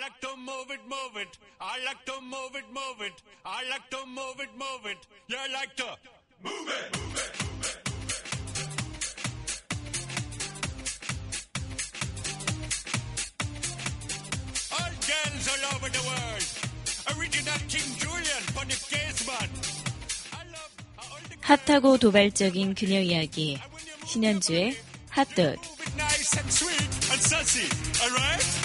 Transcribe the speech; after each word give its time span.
like 0.00 0.20
to 0.20 0.36
move 0.36 0.70
it, 0.70 0.80
move 0.88 1.16
it. 1.16 1.38
I 1.60 1.78
like 1.84 2.04
to 2.06 2.20
move 2.20 2.54
it, 2.54 2.64
move 2.72 3.00
it. 3.00 3.22
I 3.44 3.68
like 3.70 3.88
to 3.90 4.06
move 4.06 4.40
it, 4.40 4.50
move 4.56 4.86
it. 4.86 4.98
You 5.28 5.36
like 5.52 5.76
to 5.76 5.86
move 6.04 6.10
it, 6.10 6.44
move 6.44 6.68
it, 6.68 6.96
move 6.96 7.16
it. 7.16 7.32
All 14.72 14.92
girls 15.06 15.46
all 15.52 15.64
over 15.76 15.88
the 15.88 16.02
world. 16.08 16.46
Original 17.16 17.60
King 17.68 17.90
Julian 17.96 18.42
for 18.54 18.64
the 18.64 18.76
case 18.90 19.26
man. 19.26 19.48
I 20.32 20.44
love 20.50 20.72
all 20.98 21.20
the 21.28 21.36
핫하고 21.40 21.98
도발적인 21.98 22.74
그녀 22.74 23.00
이야기. 23.00 23.58
신현주의 24.06 24.76
it 25.18 25.76
nice 25.96 26.36
and 26.36 26.52
sweet 26.52 27.10
and 27.10 27.22
sassy. 27.22 27.68
Alright? 28.04 28.55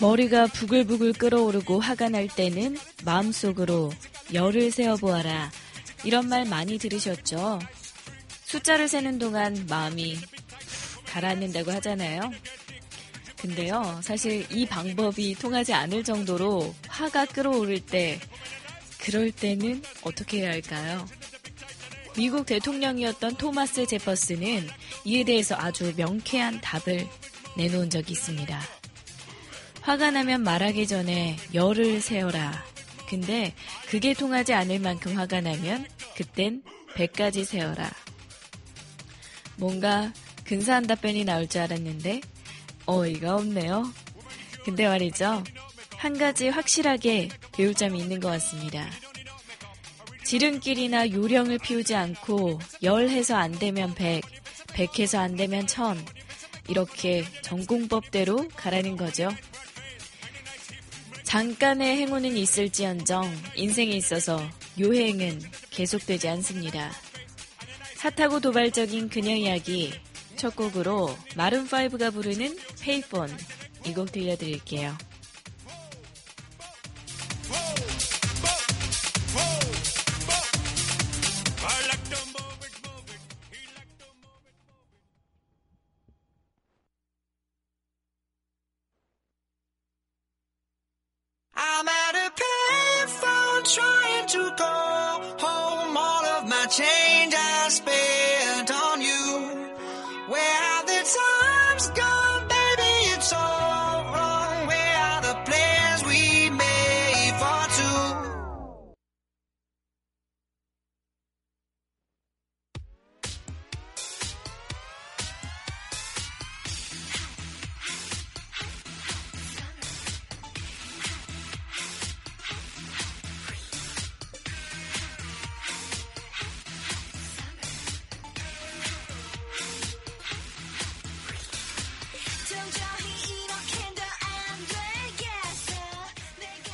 머리가 0.00 0.46
부글부글 0.46 1.12
끓어오르고 1.12 1.78
화가 1.78 2.08
날 2.08 2.26
때는 2.26 2.78
마음속으로 3.04 3.92
열을 4.32 4.70
세어보아라. 4.70 5.50
이런 6.04 6.28
말 6.28 6.46
많이 6.46 6.78
들으셨죠? 6.78 7.58
숫자를 8.44 8.88
세는 8.88 9.18
동안 9.18 9.66
마음이 9.68 10.18
가라앉는다고 11.04 11.70
하잖아요. 11.72 12.30
근데요, 13.40 14.00
사실 14.02 14.46
이 14.50 14.66
방법이 14.66 15.34
통하지 15.34 15.74
않을 15.74 16.02
정도로 16.02 16.74
화가 16.88 17.26
끓어오를 17.26 17.80
때, 17.80 18.18
그럴 19.00 19.30
때는 19.30 19.82
어떻게 20.02 20.40
해야 20.40 20.50
할까요? 20.50 21.06
미국 22.16 22.46
대통령이었던 22.46 23.36
토마스 23.36 23.86
제퍼스는 23.86 24.68
이에 25.04 25.24
대해서 25.24 25.54
아주 25.56 25.92
명쾌한 25.96 26.60
답을 26.60 27.06
내놓은 27.56 27.90
적이 27.90 28.12
있습니다. 28.12 28.60
화가 29.80 30.10
나면 30.10 30.42
말하기 30.42 30.86
전에 30.86 31.36
열을 31.54 32.00
세어라. 32.00 32.64
근데 33.08 33.54
그게 33.88 34.14
통하지 34.14 34.52
않을 34.54 34.78
만큼 34.80 35.16
화가 35.16 35.40
나면 35.40 35.86
그땐 36.16 36.62
100가지 36.94 37.44
세어라. 37.44 37.90
뭔가 39.56 40.12
근사한 40.44 40.86
답변이 40.86 41.24
나올 41.24 41.48
줄 41.48 41.62
알았는데 41.62 42.20
어이가 42.86 43.36
없네요. 43.36 43.92
근데 44.64 44.86
말이죠. 44.86 45.44
한 45.96 46.18
가지 46.18 46.48
확실하게 46.48 47.28
배울 47.52 47.74
점이 47.74 47.98
있는 47.98 48.20
것 48.20 48.28
같습니다. 48.30 48.88
지름길이나 50.30 51.10
요령을 51.10 51.58
피우지 51.58 51.96
않고 51.96 52.60
열해서 52.84 53.34
안 53.34 53.50
되면 53.50 53.92
백, 53.96 54.22
백해서 54.72 55.18
안 55.18 55.34
되면 55.34 55.66
천 55.66 55.98
이렇게 56.68 57.24
전공법대로 57.42 58.46
가라는 58.54 58.96
거죠. 58.96 59.28
잠깐의 61.24 61.96
행운은 61.96 62.36
있을지언정 62.36 63.28
인생에 63.56 63.90
있어서 63.90 64.40
요행은 64.78 65.40
계속되지 65.70 66.28
않습니다. 66.28 66.92
핫하고 67.98 68.38
도발적인 68.38 69.08
그녀 69.08 69.34
이야기 69.34 69.92
첫 70.36 70.54
곡으로 70.54 71.08
마룬5가 71.34 72.12
부르는 72.12 72.56
페이폰 72.80 73.28
이 73.84 73.92
곡 73.92 74.12
들려드릴게요. 74.12 74.96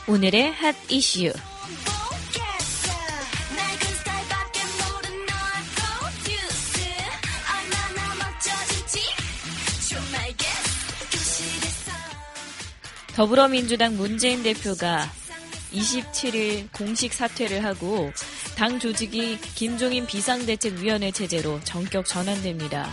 오늘의 0.09 0.53
핫 0.53 0.77
이슈 0.89 1.33
더불어민주당 13.17 13.97
문재인 13.97 14.45
대표가 14.45 15.11
27일 15.73 16.71
공식 16.71 17.13
사퇴를 17.13 17.65
하고 17.65 18.13
당 18.57 18.79
조직이 18.79 19.41
김종인 19.57 20.07
비상대책위원회 20.07 21.11
체제로 21.11 21.59
전격 21.65 22.07
전환됩니다. 22.07 22.89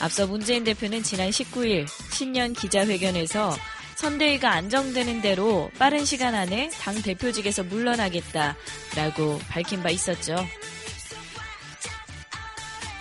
앞서 0.00 0.26
문재인 0.26 0.64
대표는 0.64 1.02
지난 1.02 1.28
19일 1.28 1.86
신년 2.10 2.54
기자회견에서 2.54 3.54
선대위가 4.02 4.50
안정되는 4.50 5.22
대로 5.22 5.70
빠른 5.78 6.04
시간 6.04 6.34
안에 6.34 6.70
당 6.80 7.00
대표직에서 7.00 7.62
물러나겠다라고 7.62 9.38
밝힌 9.48 9.80
바 9.80 9.90
있었죠. 9.90 10.44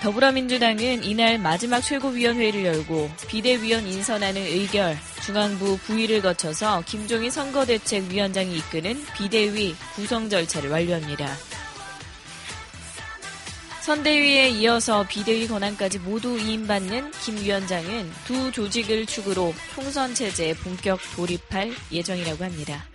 더불어민주당은 0.04 1.04
이날 1.04 1.40
마지막 1.40 1.82
최고위원회를 1.82 2.66
열고 2.66 3.10
비대위원 3.28 3.88
인선하는 3.88 4.42
의결, 4.42 4.96
중앙부 5.26 5.80
부의를 5.80 6.22
거쳐서 6.22 6.84
김종인 6.86 7.32
선거대책위원장이 7.32 8.56
이끄는 8.58 9.04
비대위 9.18 9.76
구성 9.96 10.30
절차를 10.30 10.70
완료합니다. 10.70 11.36
선대위에 13.82 14.50
이어서 14.50 15.06
비대위 15.08 15.48
권한까지 15.48 16.00
모두 16.00 16.38
위임받는 16.38 17.12
김 17.24 17.38
위원장은 17.38 18.12
두 18.26 18.52
조직을 18.52 19.08
축으로 19.08 19.56
총선 19.74 20.14
체제에 20.14 20.54
본격 20.54 21.00
돌입할 21.16 21.74
예정이라고 21.92 22.44
합니다. 22.44 22.86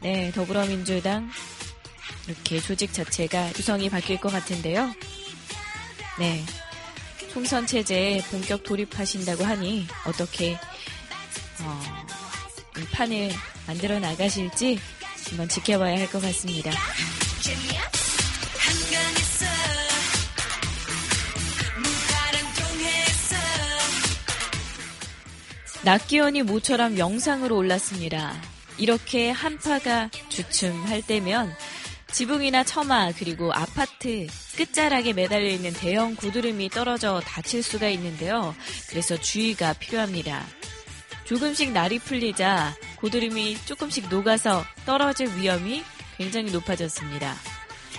네, 0.00 0.32
더불어민주당 0.32 1.30
이렇게 2.26 2.58
조직 2.58 2.92
자체가 2.94 3.50
유성이 3.58 3.90
바뀔 3.90 4.18
것 4.18 4.32
같은데요. 4.32 4.94
네, 6.18 6.42
총선 7.30 7.66
체제에 7.66 8.22
본격 8.30 8.62
돌입하신다고 8.62 9.44
하니 9.44 9.86
어떻게 10.06 10.58
어, 11.60 11.82
이 12.78 12.84
판을 12.92 13.30
만들어 13.66 13.98
나가실지 13.98 14.78
한번 15.28 15.48
지켜봐야 15.48 15.98
할 15.98 16.08
것 16.08 16.22
같습니다. 16.22 16.70
낮 25.84 26.06
기온이 26.06 26.42
모처럼 26.42 26.96
영상으로 26.96 27.58
올랐습니다. 27.58 28.34
이렇게 28.78 29.30
한파가 29.30 30.08
주춤할 30.30 31.02
때면 31.02 31.54
지붕이나 32.10 32.64
처마 32.64 33.12
그리고 33.12 33.52
아파트 33.52 34.26
끝자락에 34.56 35.12
매달려 35.12 35.46
있는 35.46 35.74
대형 35.74 36.16
고드름이 36.16 36.70
떨어져 36.70 37.20
다칠 37.20 37.62
수가 37.62 37.88
있는데요. 37.90 38.54
그래서 38.88 39.18
주의가 39.20 39.74
필요합니다. 39.74 40.46
조금씩 41.24 41.72
날이 41.72 41.98
풀리자 41.98 42.74
고드름이 43.00 43.58
조금씩 43.66 44.08
녹아서 44.08 44.64
떨어질 44.86 45.36
위험이 45.36 45.84
굉장히 46.16 46.50
높아졌습니다. 46.50 47.34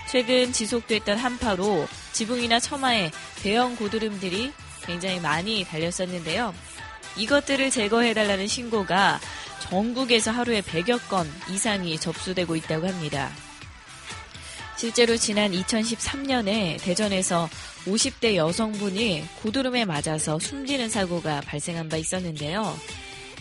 최근 0.10 0.52
지속됐던 0.52 1.20
한파로 1.20 1.88
지붕이나 2.14 2.60
처마에 2.60 3.12
대형 3.44 3.76
고드름들이 3.76 4.54
굉장히 4.86 5.20
많이 5.20 5.64
달렸었는데요. 5.66 6.54
이것들을 7.18 7.72
제거해달라는 7.72 8.48
신고가 8.48 9.20
전국에서 9.62 10.32
하루에 10.32 10.62
100여 10.62 11.08
건 11.10 11.32
이상이 11.50 11.98
접수되고 12.00 12.56
있다고 12.56 12.88
합니다. 12.88 13.32
실제로 14.78 15.16
지난 15.16 15.52
2013년에 15.52 16.82
대전에서 16.82 17.50
50대 17.86 18.36
여성분이 18.36 19.26
고드름에 19.42 19.86
맞아서 19.86 20.38
숨지는 20.38 20.90
사고가 20.90 21.42
발생한 21.42 21.88
바 21.88 21.98
있었는데요. 21.98 22.78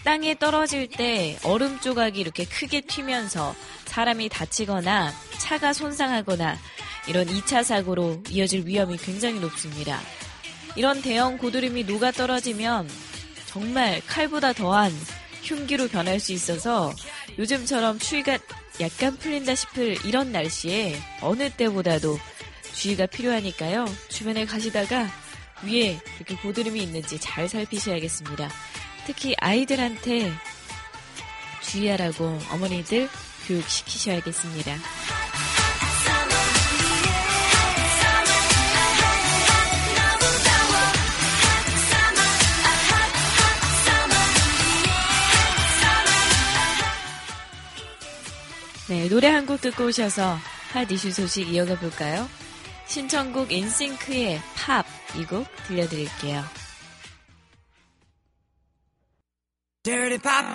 땅에 0.05 0.39
떨어질 0.39 0.87
때 0.87 1.39
얼음 1.45 1.81
조각이 1.81 2.21
이렇게 2.21 2.45
크게 2.45 2.83
튀면서 2.83 3.55
사람이 3.87 4.29
다치거나 4.29 5.13
차가 5.39 5.73
손상하거나 5.73 6.59
이런 7.09 7.27
2차 7.27 7.65
사고로 7.65 8.23
이어질 8.29 8.67
위험이 8.67 8.97
굉장히 8.99 9.41
높습니다. 9.41 10.01
이런 10.77 11.03
대형 11.03 11.39
고드름이 11.39 11.85
녹아 11.85 12.13
떨어지면 12.13 12.89
정말 13.55 14.03
칼보다 14.09 14.53
더한 14.53 14.91
흉기로 15.43 15.87
변할 15.87 16.19
수 16.19 16.33
있어서 16.33 16.93
요즘처럼 17.39 18.01
추위가 18.01 18.37
약간 18.81 19.17
풀린다 19.17 19.55
싶을 19.55 20.05
이런 20.05 20.33
날씨에 20.33 21.01
어느 21.21 21.49
때보다도 21.51 22.19
주의가 22.75 23.07
필요하니까요. 23.07 23.87
주변에 24.09 24.45
가시다가 24.45 25.09
위에 25.63 26.01
이렇게 26.17 26.35
고드름이 26.35 26.83
있는지 26.83 27.21
잘 27.21 27.49
살피셔야겠습니다. 27.49 28.51
특히 29.07 29.37
아이들한테 29.39 30.33
주의하라고 31.63 32.41
어머니들 32.51 33.09
교육시키셔야겠습니다. 33.47 34.75
네, 48.95 49.09
노래 49.09 49.27
한 49.29 49.45
곡 49.45 49.61
듣고 49.61 49.87
오셔서 49.87 50.39
핫 50.73 50.89
이슈 50.89 51.11
소식 51.11 51.49
이어가 51.53 51.77
볼까요? 51.81 52.29
신청곡 52.87 53.51
인싱크의 53.51 54.41
팝 54.55 54.87
이 55.17 55.25
곡 55.27 55.49
들려드릴게요. 55.67 56.45
Dirty 59.83 60.19
pop. 60.19 60.47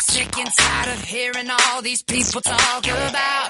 Sick 0.00 0.36
and 0.38 0.50
tired 0.56 0.88
of 0.88 1.00
hearing 1.04 1.48
all 1.48 1.80
these 1.82 2.02
people 2.02 2.40
talk 2.42 2.84
about. 2.86 3.47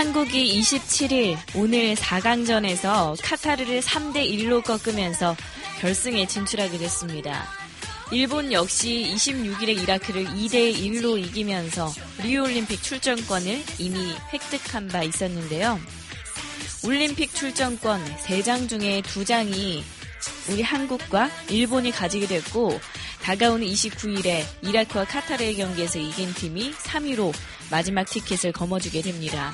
한국이 0.00 0.58
27일 0.62 1.36
오늘 1.54 1.94
4강전에서 1.94 3.18
카타르를 3.22 3.82
3대 3.82 4.26
1로 4.32 4.64
꺾으면서 4.64 5.36
결승에 5.78 6.26
진출하게 6.26 6.78
됐습니다. 6.78 7.46
일본 8.10 8.50
역시 8.50 9.12
26일에 9.14 9.82
이라크를 9.82 10.24
2대 10.24 10.74
1로 10.74 11.18
이기면서 11.18 11.92
리우올림픽 12.22 12.82
출전권을 12.82 13.62
이미 13.78 14.14
획득한 14.32 14.88
바 14.88 15.02
있었는데요. 15.02 15.78
올림픽 16.86 17.34
출전권 17.34 18.02
3장 18.24 18.70
중에 18.70 19.02
2장이 19.02 19.82
우리 20.48 20.62
한국과 20.62 21.28
일본이 21.50 21.90
가지게 21.90 22.26
됐고 22.26 22.80
다가오는 23.20 23.66
29일에 23.66 24.44
이라크와 24.62 25.04
카타르의 25.04 25.56
경기에서 25.56 25.98
이긴 25.98 26.32
팀이 26.32 26.72
3위로 26.72 27.34
마지막 27.70 28.04
티켓을 28.08 28.52
거머쥐게 28.52 29.02
됩니다. 29.02 29.52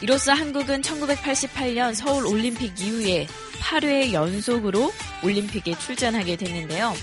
이로써 0.00 0.32
한국은 0.32 0.80
1988년 0.82 1.94
서울 1.94 2.26
올림픽 2.26 2.78
이후에 2.80 3.26
8회 3.60 4.12
연속으로 4.12 4.92
올림픽에 5.24 5.76
출전하게 5.76 6.36
됐는데요. 6.36 6.94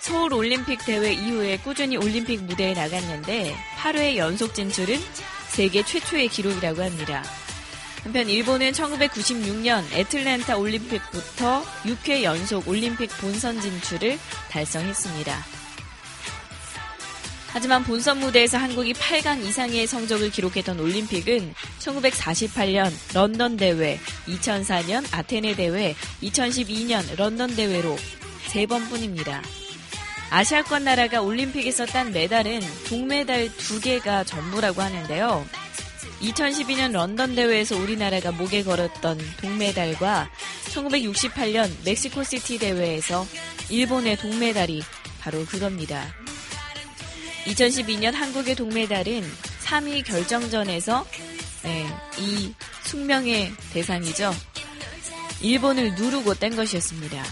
서울 0.00 0.34
올림픽 0.34 0.84
대회 0.84 1.12
이후에 1.12 1.56
꾸준히 1.58 1.96
올림픽 1.96 2.42
무대에 2.42 2.74
나갔는데 2.74 3.54
8회 3.78 4.16
연속 4.16 4.54
진출은 4.54 4.98
세계 5.48 5.82
최초의 5.82 6.28
기록이라고 6.28 6.82
합니다. 6.82 7.22
한편 8.02 8.28
일본은 8.28 8.72
1996년 8.72 9.84
애틀랜타 9.92 10.56
올림픽부터 10.56 11.62
6회 11.84 12.24
연속 12.24 12.68
올림픽 12.68 13.08
본선 13.20 13.60
진출을 13.60 14.18
달성했습니다. 14.50 15.51
하지만 17.52 17.84
본선 17.84 18.18
무대에서 18.18 18.56
한국이 18.56 18.94
8강 18.94 19.44
이상의 19.44 19.86
성적을 19.86 20.30
기록했던 20.30 20.80
올림픽은 20.80 21.52
1948년 21.80 22.90
런던 23.12 23.58
대회, 23.58 24.00
2004년 24.26 25.04
아테네 25.12 25.56
대회, 25.56 25.94
2012년 26.22 27.14
런던 27.16 27.54
대회로 27.54 27.98
세 28.46 28.64
번뿐입니다. 28.64 29.42
아시아권 30.30 30.84
나라가 30.84 31.20
올림픽에서 31.20 31.84
딴 31.84 32.10
메달은 32.12 32.62
동메달 32.88 33.54
두 33.58 33.82
개가 33.82 34.24
전부라고 34.24 34.80
하는데요. 34.80 35.46
2012년 36.22 36.92
런던 36.92 37.34
대회에서 37.34 37.76
우리나라가 37.76 38.32
목에 38.32 38.62
걸었던 38.62 39.18
동메달과 39.42 40.30
1968년 40.72 41.70
멕시코시티 41.84 42.58
대회에서 42.60 43.26
일본의 43.68 44.16
동메달이 44.16 44.82
바로 45.20 45.44
그겁니다. 45.44 46.21
2012년 47.46 48.12
한국의 48.12 48.54
동메달은 48.54 49.22
3위 49.64 50.04
결정전에서 50.04 51.06
네, 51.62 51.86
이 52.18 52.52
숙명의 52.84 53.52
대상이죠. 53.72 54.34
일본을 55.40 55.94
누르고 55.94 56.34
뗀 56.34 56.56
것이었습니다. 56.56 57.24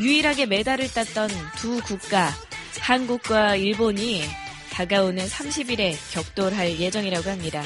유일하게 0.00 0.46
메달을 0.46 0.92
땄던 0.92 1.30
두 1.56 1.80
국가, 1.82 2.32
한국과 2.80 3.56
일본이 3.56 4.24
다가오는 4.72 5.26
30일에 5.26 5.96
격돌할 6.12 6.78
예정이라고 6.80 7.30
합니다. 7.30 7.62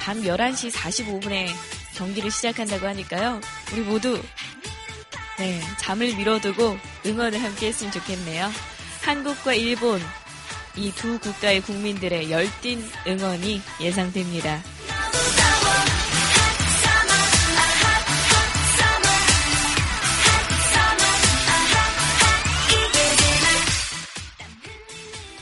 밤 0.00 0.22
11시 0.22 0.70
45분에 0.70 1.48
경기를 1.94 2.30
시작한다고 2.30 2.86
하니까요. 2.86 3.40
우리 3.72 3.80
모두 3.80 4.22
네, 5.38 5.60
잠을 5.78 6.14
미뤄두고 6.14 6.78
응원을 7.06 7.42
함께 7.42 7.68
했으면 7.68 7.92
좋겠네요. 7.92 8.50
한국과 9.02 9.54
일본 9.54 10.00
이 10.76 10.92
두 10.92 11.18
국가의 11.18 11.60
국민들의 11.62 12.30
열띤 12.30 12.82
응원이 13.06 13.60
예상됩니다. 13.80 14.62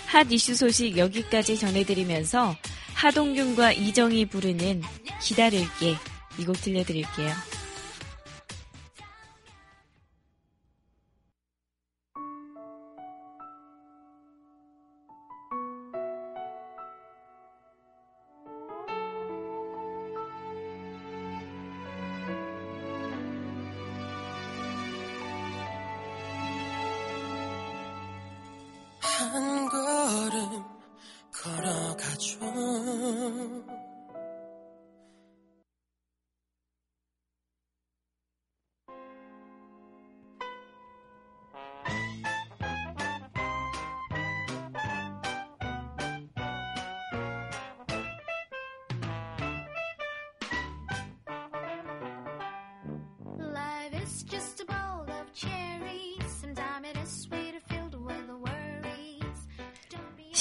핫 0.06 0.30
이슈 0.30 0.54
소식 0.54 0.96
여기까지 0.96 1.58
전해드리면서 1.58 2.56
하동균과 2.94 3.72
이정이 3.72 4.26
부르는 4.26 4.82
기다릴게 5.20 5.96
이 6.38 6.44
곡 6.44 6.60
들려드릴게요. 6.60 7.32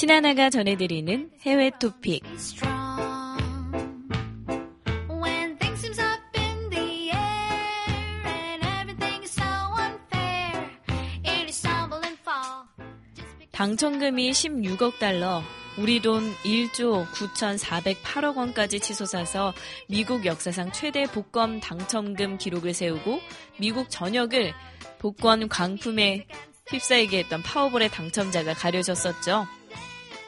신하나가 0.04 0.50
전해드리는 0.50 1.30
해외 1.46 1.70
토픽 1.80 2.22
당첨금이 13.50 14.30
16억 14.32 14.98
달러, 14.98 15.42
우리 15.78 16.02
돈 16.02 16.30
1조 16.44 17.06
9,408억 17.06 18.36
원까지 18.36 18.80
치솟아서 18.80 19.54
미국 19.88 20.26
역사상 20.26 20.70
최대 20.72 21.04
복권 21.06 21.60
당첨금 21.60 22.36
기록을 22.36 22.74
세우고 22.74 23.20
미국 23.58 23.88
전역을 23.88 24.52
복권 24.98 25.48
광품에 25.48 26.26
휩싸이게 26.68 27.20
했던 27.20 27.42
파워볼의 27.42 27.88
당첨자가 27.88 28.52
가려졌었죠. 28.52 29.46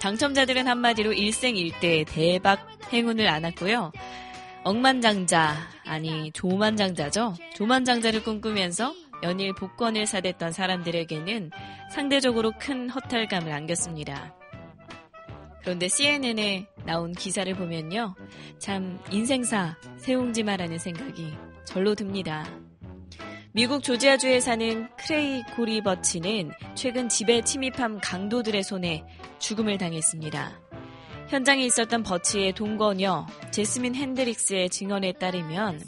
당첨자들은 0.00 0.68
한마디로 0.68 1.12
일생일대 1.12 2.04
대박 2.04 2.66
행운을 2.92 3.26
안았고요. 3.28 3.92
억만장자, 4.64 5.54
아니 5.84 6.32
조만장자죠. 6.32 7.34
조만장자를 7.54 8.22
꿈꾸면서 8.22 8.94
연일 9.22 9.54
복권을 9.54 10.06
사댔던 10.06 10.52
사람들에게는 10.52 11.50
상대적으로 11.92 12.52
큰 12.58 12.90
허탈감을 12.90 13.52
안겼습니다. 13.52 14.34
그런데 15.62 15.88
CNN에 15.88 16.66
나온 16.84 17.12
기사를 17.12 17.52
보면요. 17.54 18.14
참 18.58 19.00
인생사 19.10 19.76
세웅지마라는 19.98 20.78
생각이 20.78 21.32
절로 21.64 21.94
듭니다. 21.94 22.44
미국 23.56 23.82
조지아주에 23.82 24.40
사는 24.40 24.86
크레이 24.98 25.42
고리버치는 25.56 26.52
최근 26.74 27.08
집에 27.08 27.40
침입한 27.40 28.02
강도들의 28.02 28.62
손에 28.62 29.02
죽음을 29.38 29.78
당했습니다. 29.78 30.60
현장에 31.28 31.64
있었던 31.64 32.02
버치의 32.02 32.52
동거녀 32.52 33.26
제스민 33.52 33.94
핸드릭스의 33.94 34.68
증언에 34.68 35.12
따르면 35.12 35.80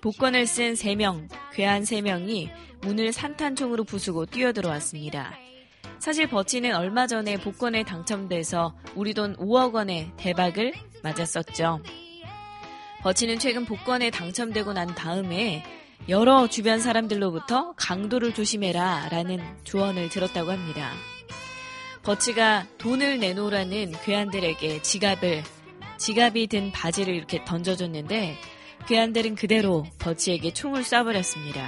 복권을 0.00 0.48
쓴 0.48 0.72
3명, 0.72 1.28
괴한 1.52 1.84
3명이 1.84 2.50
문을 2.80 3.12
산탄총으로 3.12 3.84
부수고 3.84 4.26
뛰어들어왔습니다. 4.26 5.38
사실 6.00 6.28
버치는 6.28 6.74
얼마 6.74 7.06
전에 7.06 7.36
복권에 7.36 7.84
당첨돼서 7.84 8.74
우리 8.96 9.14
돈 9.14 9.36
5억 9.36 9.74
원의 9.74 10.10
대박을 10.16 10.72
맞았었죠. 11.04 11.84
버치는 13.02 13.38
최근 13.38 13.64
복권에 13.64 14.10
당첨되고 14.10 14.72
난 14.72 14.92
다음에 14.92 15.62
여러 16.08 16.46
주변 16.46 16.80
사람들로부터 16.80 17.74
강도를 17.76 18.32
조심해라 18.32 19.08
라는 19.10 19.40
조언을 19.64 20.08
들었다고 20.08 20.50
합니다. 20.50 20.92
버치가 22.02 22.66
돈을 22.78 23.18
내놓으라는 23.18 23.92
괴한들에게 24.02 24.80
지갑을, 24.80 25.42
지갑이 25.98 26.46
든 26.46 26.72
바지를 26.72 27.14
이렇게 27.14 27.44
던져줬는데 27.44 28.38
괴한들은 28.86 29.34
그대로 29.34 29.84
버치에게 29.98 30.54
총을 30.54 30.82
쏴버렸습니다. 30.82 31.66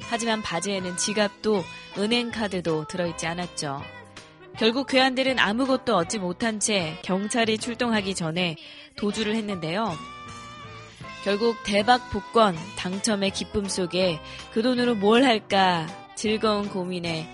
하지만 0.00 0.40
바지에는 0.40 0.96
지갑도 0.96 1.62
은행카드도 1.98 2.86
들어있지 2.86 3.26
않았죠. 3.26 3.82
결국 4.58 4.86
괴한들은 4.86 5.38
아무것도 5.38 5.96
얻지 5.96 6.20
못한 6.20 6.60
채 6.60 6.96
경찰이 7.02 7.58
출동하기 7.58 8.14
전에 8.14 8.56
도주를 8.96 9.34
했는데요. 9.34 10.13
결국 11.24 11.56
대박 11.64 12.10
복권 12.10 12.54
당첨의 12.76 13.30
기쁨 13.30 13.66
속에 13.66 14.20
그 14.52 14.62
돈으로 14.62 14.94
뭘 14.94 15.24
할까 15.24 15.86
즐거운 16.14 16.68
고민에 16.68 17.26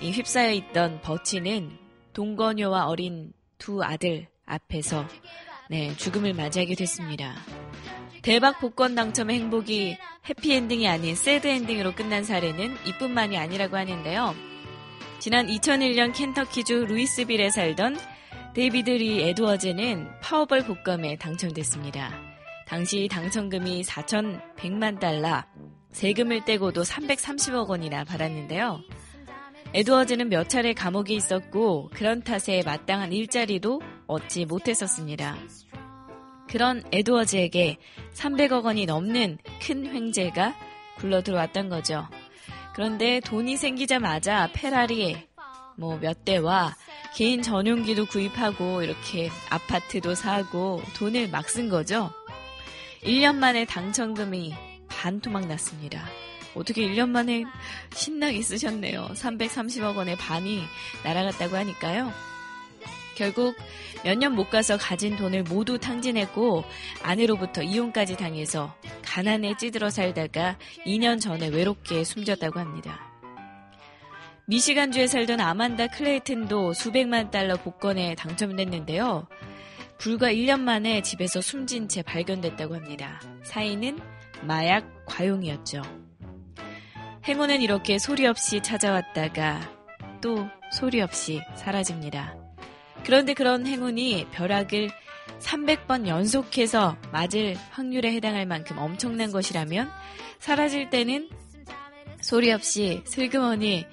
휩싸여 0.00 0.52
있던 0.52 1.00
버치는 1.02 1.76
동거녀와 2.12 2.86
어린 2.86 3.32
두 3.58 3.82
아들 3.82 4.28
앞에서 4.46 5.08
네, 5.68 5.96
죽음을 5.96 6.32
맞이하게 6.32 6.76
됐습니다. 6.76 7.34
대박 8.22 8.60
복권 8.60 8.94
당첨의 8.94 9.40
행복이 9.40 9.98
해피엔딩이 10.28 10.86
아닌 10.86 11.16
새드엔딩으로 11.16 11.96
끝난 11.96 12.22
사례는 12.22 12.76
이뿐만이 12.86 13.36
아니라고 13.36 13.76
하는데요. 13.76 14.32
지난 15.18 15.48
2001년 15.48 16.14
켄터키주 16.14 16.86
루이스빌에 16.86 17.50
살던 17.50 17.98
데이비드 18.54 18.90
리 18.90 19.22
에드워즈는 19.22 20.20
파워볼 20.20 20.60
복권에 20.66 21.16
당첨됐습니다. 21.16 22.31
당시 22.72 23.06
당첨금이 23.06 23.82
4,100만 23.82 24.98
달러, 24.98 25.44
세금을 25.90 26.46
떼고도 26.46 26.80
330억 26.84 27.68
원이나 27.68 28.02
받았는데요. 28.02 28.80
에드워즈는 29.74 30.30
몇 30.30 30.48
차례 30.48 30.72
감옥에 30.72 31.12
있었고 31.12 31.90
그런 31.92 32.22
탓에 32.22 32.62
마땅한 32.64 33.12
일자리도 33.12 33.82
얻지 34.06 34.46
못했었습니다. 34.46 35.36
그런 36.48 36.82
에드워즈에게 36.92 37.76
300억 38.14 38.64
원이 38.64 38.86
넘는 38.86 39.36
큰 39.60 39.84
횡재가 39.84 40.54
굴러 40.96 41.22
들어왔던 41.22 41.68
거죠. 41.68 42.08
그런데 42.74 43.20
돈이 43.20 43.58
생기자마자 43.58 44.48
페라리 44.54 45.28
뭐 45.76 45.98
몇 45.98 46.24
대와 46.24 46.74
개인 47.14 47.42
전용기도 47.42 48.06
구입하고 48.06 48.82
이렇게 48.82 49.30
아파트도 49.50 50.14
사고 50.14 50.80
돈을 50.96 51.28
막 51.28 51.48
쓴 51.48 51.68
거죠. 51.68 52.10
1년 53.04 53.36
만에 53.36 53.64
당첨금이 53.64 54.54
반토막 54.88 55.46
났습니다. 55.46 56.04
어떻게 56.54 56.82
1년 56.86 57.08
만에 57.08 57.44
신나게 57.94 58.42
쓰셨네요. 58.42 59.08
330억 59.14 59.96
원의 59.96 60.16
반이 60.16 60.62
날아갔다고 61.04 61.56
하니까요. 61.56 62.12
결국 63.16 63.56
몇 64.04 64.16
년 64.18 64.34
못 64.34 64.50
가서 64.50 64.76
가진 64.78 65.16
돈을 65.16 65.42
모두 65.44 65.78
탕진했고 65.78 66.64
아내로부터 67.02 67.62
이혼까지 67.62 68.16
당해서 68.16 68.74
가난에 69.04 69.56
찌들어 69.56 69.90
살다가 69.90 70.56
2년 70.86 71.20
전에 71.20 71.48
외롭게 71.48 72.04
숨졌다고 72.04 72.58
합니다. 72.58 73.00
미시간주에 74.46 75.06
살던 75.06 75.40
아만다 75.40 75.88
클레이튼도 75.88 76.72
수백만 76.72 77.30
달러 77.30 77.56
복권에 77.56 78.14
당첨됐는데요. 78.16 79.28
불과 80.02 80.32
1년 80.32 80.58
만에 80.58 81.00
집에서 81.00 81.40
숨진 81.40 81.86
채 81.86 82.02
발견됐다고 82.02 82.74
합니다. 82.74 83.20
사인은 83.44 84.00
마약 84.42 85.06
과용이었죠. 85.06 85.80
행운은 87.24 87.62
이렇게 87.62 88.00
소리 88.00 88.26
없이 88.26 88.60
찾아왔다가 88.60 89.60
또 90.20 90.48
소리 90.72 91.00
없이 91.00 91.40
사라집니다. 91.54 92.34
그런데 93.04 93.32
그런 93.32 93.64
행운이 93.64 94.26
벼락을 94.32 94.90
300번 95.38 96.08
연속해서 96.08 96.96
맞을 97.12 97.56
확률에 97.70 98.12
해당할 98.12 98.44
만큼 98.44 98.78
엄청난 98.78 99.30
것이라면 99.30 99.88
사라질 100.40 100.90
때는 100.90 101.30
소리 102.20 102.50
없이 102.50 103.02
슬그머니 103.04 103.86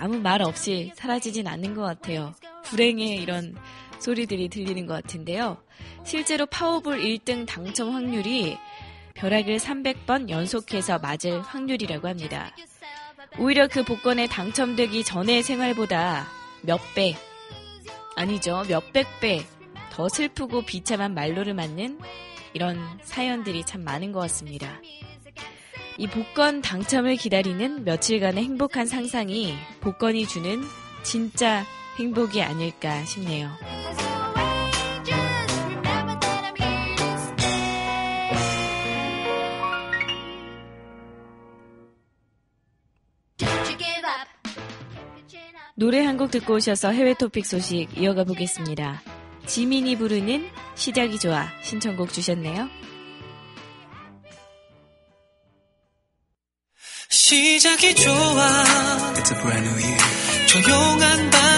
아무 0.00 0.18
말 0.18 0.42
없이 0.42 0.90
사라지진 0.96 1.46
않는 1.46 1.74
것 1.74 1.82
같아요. 1.82 2.34
불행의 2.64 3.22
이런 3.22 3.54
소리들이 3.98 4.48
들리는 4.48 4.86
것 4.86 4.94
같은데요. 4.94 5.56
실제로 6.04 6.46
파워볼 6.46 7.00
1등 7.00 7.46
당첨 7.46 7.90
확률이 7.90 8.58
벼락을 9.14 9.56
300번 9.58 10.28
연속해서 10.28 10.98
맞을 10.98 11.40
확률이라고 11.40 12.08
합니다. 12.08 12.54
오히려 13.38 13.66
그 13.66 13.82
복권에 13.82 14.26
당첨되기 14.26 15.04
전의 15.04 15.42
생활보다 15.42 16.26
몇 16.62 16.80
배, 16.94 17.14
아니죠. 18.16 18.64
몇백 18.68 19.06
배 19.20 19.56
더 19.96 20.10
슬프고 20.10 20.60
비참한 20.60 21.14
말로를 21.14 21.54
맞는 21.54 21.98
이런 22.52 22.78
사연들이 23.02 23.64
참 23.64 23.82
많은 23.82 24.12
것 24.12 24.20
같습니다. 24.20 24.82
이 25.96 26.06
복권 26.06 26.60
당첨을 26.60 27.16
기다리는 27.16 27.82
며칠간의 27.84 28.44
행복한 28.44 28.86
상상이 28.86 29.54
복권이 29.80 30.26
주는 30.28 30.62
진짜 31.02 31.64
행복이 31.98 32.42
아닐까 32.42 33.04
싶네요. 33.04 33.50
노래 45.74 46.02
한 46.04 46.16
곡 46.16 46.30
듣고 46.30 46.54
오셔서 46.54 46.90
해외 46.92 47.12
토픽 47.14 47.44
소식 47.44 47.88
이어가 47.96 48.24
보겠습니다. 48.24 49.02
지민이 49.46 49.96
부르는 49.98 50.48
시작이 50.74 51.18
좋아 51.18 51.46
신청곡 51.62 52.12
주셨네요. 52.12 52.68
시작이 57.08 57.94
좋아 57.94 58.64
It's 59.14 59.32
a 59.32 59.40
brand 59.42 59.68
new 59.68 59.78
year. 59.84 59.98
조용한 60.48 61.30
바 61.30 61.55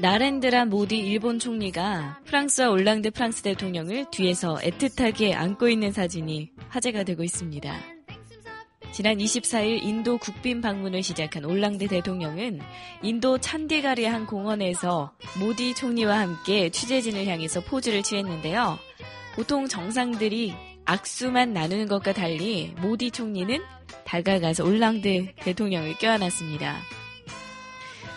나렌드라 0.00 0.64
모디 0.64 0.96
일본 0.96 1.38
총리가 1.38 2.20
프랑수아 2.24 2.70
올랑드 2.70 3.10
프랑스 3.10 3.42
대통령을 3.42 4.06
뒤에서 4.10 4.56
애틋하게 4.56 5.34
안고 5.34 5.68
있는 5.68 5.92
사진이 5.92 6.52
화제가 6.70 7.04
되고 7.04 7.22
있습니다. 7.22 7.99
지난 8.92 9.18
24일 9.18 9.82
인도 9.82 10.18
국빈 10.18 10.60
방문을 10.60 11.02
시작한 11.02 11.44
올랑드 11.44 11.86
대통령은 11.86 12.60
인도 13.02 13.38
찬디가르의 13.38 14.08
한 14.08 14.26
공원에서 14.26 15.12
모디 15.38 15.74
총리와 15.74 16.18
함께 16.18 16.70
취재진을 16.70 17.26
향해서 17.26 17.60
포즈를 17.60 18.02
취했는데요. 18.02 18.78
보통 19.36 19.68
정상들이 19.68 20.54
악수만 20.86 21.52
나누는 21.52 21.86
것과 21.86 22.12
달리 22.12 22.74
모디 22.80 23.12
총리는 23.12 23.60
다가가서 24.04 24.64
올랑드 24.64 25.34
대통령을 25.36 25.96
껴안았습니다. 25.98 26.76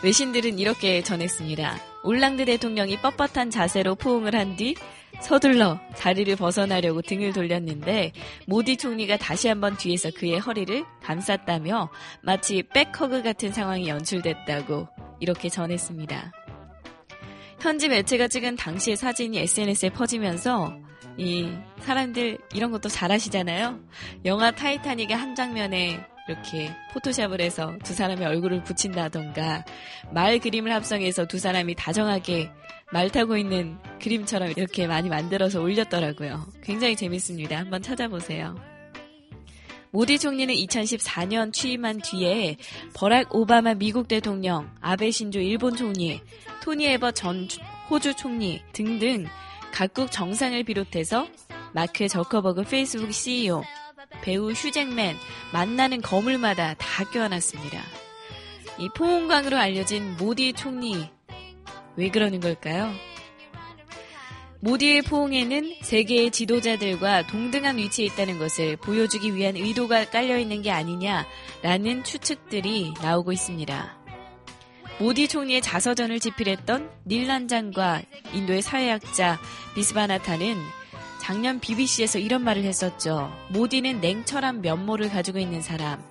외신들은 0.03 0.57
이렇게 0.57 1.03
전했습니다. 1.03 1.77
올랑드 2.03 2.45
대통령이 2.45 2.97
뻣뻣한 2.97 3.51
자세로 3.51 3.95
포옹을 3.95 4.35
한 4.35 4.57
뒤 4.57 4.75
서둘러 5.23 5.79
자리를 5.95 6.35
벗어나려고 6.35 7.01
등을 7.01 7.31
돌렸는데 7.31 8.11
모디 8.45 8.75
총리가 8.75 9.15
다시 9.17 9.47
한번 9.47 9.77
뒤에서 9.77 10.11
그의 10.11 10.37
허리를 10.37 10.83
감쌌다며 11.01 11.89
마치 12.21 12.61
백허그 12.61 13.23
같은 13.23 13.53
상황이 13.53 13.87
연출됐다고 13.87 14.87
이렇게 15.21 15.47
전했습니다. 15.47 16.33
현지 17.61 17.87
매체가 17.87 18.27
찍은 18.27 18.57
당시의 18.57 18.97
사진이 18.97 19.39
SNS에 19.39 19.89
퍼지면서 19.91 20.75
이 21.17 21.49
사람들 21.79 22.39
이런 22.53 22.71
것도 22.71 22.89
잘하시잖아요. 22.89 23.79
영화 24.25 24.51
타이타닉의 24.51 25.15
한 25.15 25.35
장면에 25.35 26.05
이렇게 26.27 26.71
포토샵을 26.91 27.39
해서 27.39 27.73
두 27.83 27.93
사람의 27.93 28.25
얼굴을 28.25 28.63
붙인다던가 28.63 29.63
말 30.11 30.39
그림을 30.39 30.73
합성해서 30.73 31.27
두 31.27 31.39
사람이 31.39 31.75
다정하게 31.75 32.49
말 32.93 33.09
타고 33.09 33.35
있는 33.37 33.79
그림처럼 33.99 34.51
이렇게 34.51 34.85
많이 34.85 35.09
만들어서 35.09 35.59
올렸더라고요. 35.59 36.45
굉장히 36.61 36.95
재밌습니다. 36.95 37.57
한번 37.57 37.81
찾아보세요. 37.81 38.55
모디 39.89 40.19
총리는 40.19 40.53
2014년 40.53 41.51
취임한 41.51 42.01
뒤에 42.01 42.57
버락 42.93 43.33
오바마 43.33 43.73
미국 43.75 44.07
대통령, 44.07 44.69
아베 44.79 45.09
신조 45.09 45.39
일본 45.39 45.75
총리, 45.75 46.21
토니 46.61 46.85
에버 46.85 47.13
전 47.13 47.47
호주 47.89 48.15
총리 48.15 48.61
등등 48.73 49.25
각국 49.71 50.11
정상을 50.11 50.63
비롯해서 50.63 51.27
마크 51.73 52.07
저커버그 52.07 52.63
페이스북 52.65 53.11
CEO, 53.11 53.63
배우 54.21 54.51
휴잭맨, 54.51 55.15
만나는 55.51 56.01
거물마다 56.03 56.75
다 56.75 57.03
껴안았습니다. 57.09 57.81
이 58.77 58.89
포옹광으로 58.95 59.57
알려진 59.57 60.15
모디 60.17 60.53
총리, 60.53 61.09
왜 61.95 62.09
그러는 62.09 62.39
걸까요? 62.39 62.91
모디의 64.61 65.01
포옹에는 65.01 65.75
세계의 65.81 66.31
지도자들과 66.31 67.27
동등한 67.27 67.77
위치에 67.77 68.05
있다는 68.05 68.39
것을 68.39 68.77
보여주기 68.77 69.35
위한 69.35 69.57
의도가 69.57 70.05
깔려 70.05 70.37
있는 70.37 70.61
게 70.61 70.71
아니냐라는 70.71 72.05
추측들이 72.05 72.93
나오고 73.01 73.33
있습니다. 73.33 73.97
모디 74.99 75.27
총리의 75.27 75.61
자서전을 75.61 76.21
집필했던 76.21 76.89
닐란장과 77.05 78.03
인도의 78.33 78.61
사회학자 78.61 79.37
비스바나타는 79.75 80.55
작년 81.21 81.59
BBC에서 81.59 82.19
이런 82.19 82.43
말을 82.43 82.63
했었죠. 82.63 83.33
모디는 83.49 83.99
냉철한 83.99 84.61
면모를 84.61 85.09
가지고 85.09 85.39
있는 85.39 85.61
사람. 85.61 86.01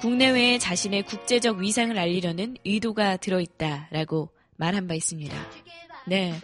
국내외에 0.00 0.58
자신의 0.58 1.02
국제적 1.02 1.58
위상을 1.58 1.98
알리려는 1.98 2.56
의도가 2.64 3.18
들어있다라고 3.18 4.30
말한 4.58 4.86
바 4.86 4.94
있습니다. 4.94 5.34
네. 6.06 6.34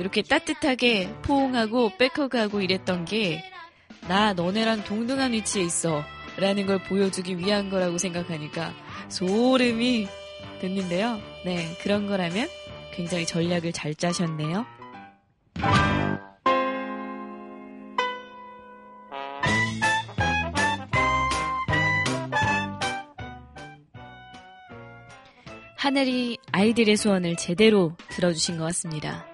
이렇게 0.00 0.22
따뜻하게 0.22 1.12
포옹하고 1.22 1.92
백허그하고 1.96 2.60
이랬던 2.60 3.04
게 3.04 3.42
나 4.08 4.32
너네랑 4.32 4.84
동등한 4.84 5.32
위치에 5.32 5.62
있어 5.62 6.02
라는 6.38 6.66
걸 6.66 6.82
보여주기 6.82 7.36
위한 7.38 7.68
거라고 7.68 7.98
생각하니까 7.98 8.72
소름이 9.08 10.08
돋는데요. 10.60 11.20
네. 11.44 11.76
그런 11.82 12.06
거라면 12.06 12.48
굉장히 12.94 13.26
전략을 13.26 13.72
잘 13.72 13.94
짜셨네요. 13.94 14.64
하늘이 25.88 26.36
아이들의 26.52 26.98
소원을 26.98 27.36
제대로 27.36 27.96
들어주신 28.10 28.58
것 28.58 28.64
같습니다. 28.64 29.24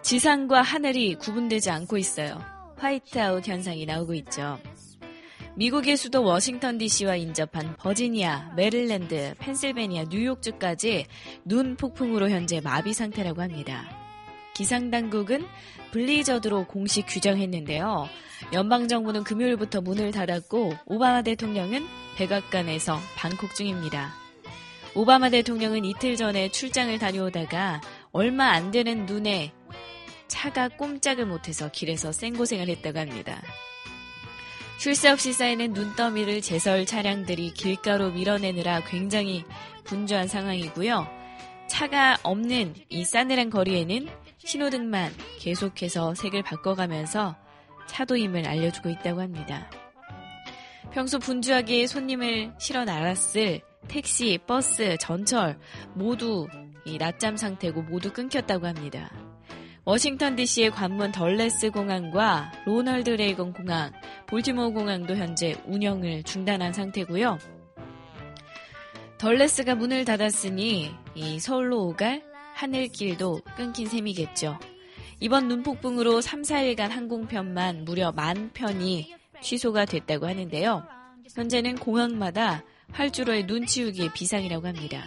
지상과 0.00 0.62
하늘이 0.62 1.16
구분되지 1.16 1.70
않고 1.70 1.98
있어요. 1.98 2.42
화이트아웃 2.78 3.46
현상이 3.46 3.84
나오고 3.84 4.14
있죠. 4.14 4.58
미국의 5.56 5.98
수도 5.98 6.24
워싱턴 6.24 6.78
DC와 6.78 7.16
인접한 7.16 7.76
버지니아, 7.76 8.54
메릴랜드, 8.56 9.34
펜실베니아, 9.40 10.04
뉴욕주까지 10.08 11.04
눈 11.44 11.76
폭풍으로 11.76 12.30
현재 12.30 12.62
마비 12.62 12.94
상태라고 12.94 13.42
합니다. 13.42 13.86
기상당국은 14.54 15.44
블리저드로 15.90 16.66
공식 16.66 17.04
규정했는데요. 17.08 18.08
연방정부는 18.54 19.22
금요일부터 19.24 19.82
문을 19.82 20.12
닫았고 20.12 20.72
오바마 20.86 21.20
대통령은 21.20 21.84
백악관에서 22.16 22.98
방콕 23.18 23.54
중입니다. 23.54 24.19
오바마 24.94 25.30
대통령은 25.30 25.84
이틀 25.84 26.16
전에 26.16 26.50
출장을 26.50 26.98
다녀오다가 26.98 27.80
얼마 28.12 28.50
안 28.50 28.70
되는 28.72 29.06
눈에 29.06 29.52
차가 30.26 30.68
꼼짝을 30.68 31.26
못해서 31.26 31.70
길에서 31.70 32.12
생고생을 32.12 32.68
했다고 32.68 32.98
합니다. 32.98 33.40
쉴새 34.78 35.10
없이 35.10 35.32
쌓이는 35.32 35.74
눈더미를 35.74 36.40
제설 36.40 36.86
차량들이 36.86 37.52
길가로 37.52 38.10
밀어내느라 38.12 38.82
굉장히 38.84 39.44
분주한 39.84 40.26
상황이고요. 40.26 41.06
차가 41.68 42.16
없는 42.22 42.74
이 42.88 43.04
싸늘한 43.04 43.50
거리에는 43.50 44.08
신호등만 44.38 45.12
계속해서 45.38 46.14
색을 46.14 46.42
바꿔가면서 46.42 47.36
차도임을 47.86 48.48
알려주고 48.48 48.88
있다고 48.88 49.20
합니다. 49.20 49.70
평소 50.92 51.18
분주하게 51.18 51.86
손님을 51.86 52.54
실어 52.58 52.84
나갔을 52.84 53.60
택시, 53.88 54.38
버스, 54.46 54.96
전철 54.98 55.58
모두 55.94 56.46
이 56.84 56.98
낮잠 56.98 57.36
상태고 57.36 57.82
모두 57.82 58.12
끊겼다고 58.12 58.66
합니다. 58.66 59.10
워싱턴 59.84 60.36
DC의 60.36 60.70
관문 60.70 61.10
덜레스 61.10 61.70
공항과 61.70 62.52
로널드 62.66 63.10
레이건 63.10 63.52
공항, 63.52 63.92
볼티모어 64.26 64.70
공항도 64.70 65.16
현재 65.16 65.56
운영을 65.66 66.22
중단한 66.22 66.72
상태고요. 66.72 67.38
덜레스가 69.18 69.74
문을 69.74 70.04
닫았으니 70.04 70.90
이 71.14 71.40
서울로 71.40 71.86
오갈 71.86 72.22
하늘길도 72.54 73.40
끊긴 73.56 73.86
셈이겠죠. 73.86 74.58
이번 75.18 75.48
눈폭풍으로 75.48 76.20
3, 76.20 76.42
4일간 76.42 76.88
항공편만 76.88 77.84
무려 77.84 78.12
만 78.12 78.50
편이 78.54 79.14
취소가 79.42 79.84
됐다고 79.84 80.26
하는데요. 80.26 80.86
현재는 81.34 81.76
공항마다 81.76 82.64
활주로의 82.92 83.46
눈 83.46 83.66
치우기 83.66 84.12
비상이라고 84.12 84.66
합니다. 84.66 85.04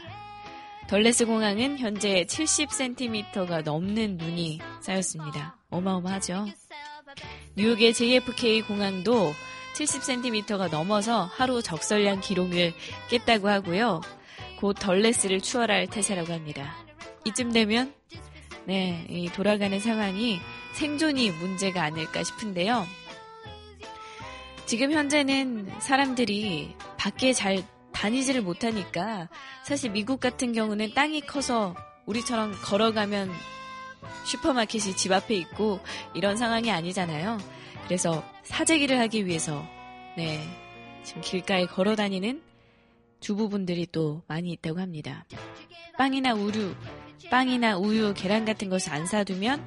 덜레스 0.87 1.25
공항은 1.25 1.79
현재 1.79 2.25
70cm가 2.25 3.63
넘는 3.63 4.17
눈이 4.17 4.59
쌓였습니다. 4.81 5.57
어마어마하죠. 5.69 6.45
뉴욕의 7.55 7.93
JFK 7.93 8.63
공항도 8.63 9.33
70cm가 9.75 10.69
넘어서 10.69 11.23
하루 11.23 11.61
적설량 11.61 12.19
기록을 12.19 12.73
깼다고 13.09 13.49
하고요. 13.49 14.01
곧 14.59 14.73
덜레스를 14.73 15.41
추월할 15.41 15.87
태세라고 15.87 16.31
합니다. 16.33 16.75
이쯤 17.25 17.51
되면 17.51 17.93
네, 18.65 19.05
이 19.09 19.27
돌아가는 19.29 19.77
상황이 19.79 20.39
생존이 20.73 21.31
문제가 21.31 21.83
아닐까 21.83 22.23
싶은데요. 22.23 22.85
지금 24.65 24.91
현재는 24.91 25.69
사람들이 25.79 26.75
밖에 26.97 27.33
잘 27.33 27.63
다니지를 28.03 28.41
못하니까 28.41 29.29
사실 29.63 29.89
미국 29.91 30.19
같은 30.19 30.51
경우는 30.51 30.93
땅이 30.93 31.21
커서 31.21 31.73
우리처럼 32.05 32.51
걸어가면 32.61 33.31
슈퍼마켓이 34.25 34.97
집 34.97 35.13
앞에 35.13 35.33
있고 35.35 35.79
이런 36.13 36.35
상황이 36.35 36.69
아니잖아요. 36.69 37.37
그래서 37.85 38.21
사재기를 38.43 38.99
하기 38.99 39.25
위해서 39.25 39.65
네 40.17 40.41
지금 41.03 41.21
길가에 41.21 41.65
걸어 41.65 41.95
다니는 41.95 42.41
주부분들이 43.21 43.87
또 43.89 44.21
많이 44.27 44.51
있다고 44.51 44.81
합니다. 44.81 45.25
빵이나 45.97 46.33
우유, 46.33 46.75
빵이나 47.31 47.77
우유, 47.77 48.13
계란 48.13 48.43
같은 48.43 48.69
것을 48.69 48.91
안 48.91 49.05
사두면 49.05 49.63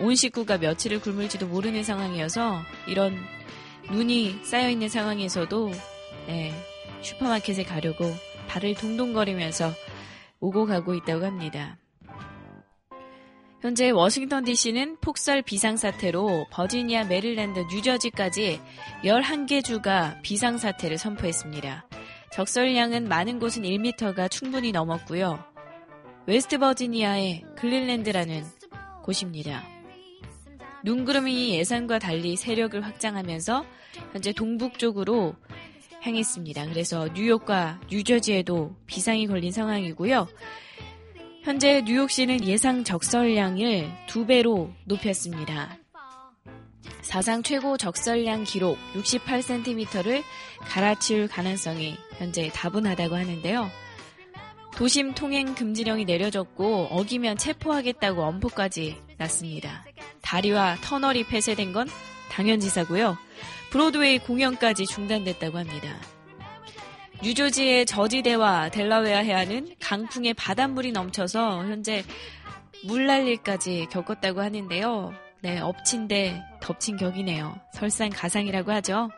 온 0.00 0.16
식구가 0.16 0.58
며칠을 0.58 1.00
굶을지도 1.00 1.46
모르는 1.46 1.84
상황이어서 1.84 2.62
이런 2.88 3.16
눈이 3.92 4.40
쌓여 4.42 4.68
있는 4.70 4.88
상황에서도 4.88 5.70
네, 6.26 6.52
슈퍼마켓에 7.04 7.64
가려고 7.64 8.04
발을 8.48 8.74
동동거리면서 8.74 9.70
오고 10.40 10.66
가고 10.66 10.94
있다고 10.94 11.24
합니다. 11.24 11.78
현재 13.60 13.88
워싱턴 13.90 14.44
DC는 14.44 14.98
폭설 15.00 15.40
비상사태로 15.40 16.48
버지니아, 16.50 17.04
메릴랜드, 17.04 17.60
뉴저지까지 17.70 18.60
11개 19.04 19.64
주가 19.64 20.18
비상사태를 20.22 20.98
선포했습니다. 20.98 21.88
적설량은 22.30 23.08
많은 23.08 23.38
곳은 23.38 23.62
1m가 23.62 24.30
충분히 24.30 24.70
넘었고요. 24.72 25.42
웨스트 26.26 26.58
버지니아의 26.58 27.44
글릴랜드라는 27.56 28.44
곳입니다. 29.02 29.62
눈구름이 30.84 31.56
예상과 31.56 31.98
달리 31.98 32.36
세력을 32.36 32.78
확장하면서 32.84 33.64
현재 34.12 34.32
동북 34.32 34.78
쪽으로 34.78 35.36
향했습니다. 36.04 36.66
그래서 36.66 37.08
뉴욕과 37.14 37.80
뉴저지에도 37.90 38.76
비상이 38.86 39.26
걸린 39.26 39.52
상황이고요. 39.52 40.28
현재 41.42 41.82
뉴욕시는 41.82 42.44
예상 42.44 42.84
적설량을 42.84 43.90
두 44.06 44.26
배로 44.26 44.70
높였습니다. 44.84 45.76
사상 47.02 47.42
최고 47.42 47.76
적설량 47.76 48.44
기록 48.44 48.78
68cm를 48.94 50.22
갈아치울 50.60 51.28
가능성이 51.28 51.96
현재 52.18 52.50
다분하다고 52.54 53.14
하는데요. 53.14 53.70
도심 54.76 55.14
통행 55.14 55.54
금지령이 55.54 56.04
내려졌고 56.04 56.88
어기면 56.90 57.36
체포하겠다고 57.36 58.22
엄포까지 58.22 59.00
났습니다. 59.18 59.84
다리와 60.22 60.76
터널이 60.82 61.24
폐쇄된 61.24 61.72
건 61.72 61.88
당연지사고요. 62.30 63.16
브로드웨이 63.74 64.18
공연까지 64.20 64.86
중단됐다고 64.86 65.58
합니다. 65.58 66.00
뉴저지의 67.24 67.86
저지대와 67.86 68.68
델라웨어 68.68 69.18
해안은 69.18 69.74
강풍에 69.80 70.32
바닷물이 70.32 70.92
넘쳐서 70.92 71.64
현재 71.66 72.04
물난리까지 72.84 73.88
겪었다고 73.90 74.42
하는데요. 74.42 75.12
네, 75.42 75.58
엎친 75.58 76.06
데 76.06 76.40
덮친 76.60 76.98
격이네요. 76.98 77.58
설상가상이라고 77.72 78.70
하죠. 78.74 79.10